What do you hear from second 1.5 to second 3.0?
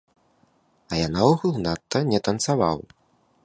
надта не танцаваў.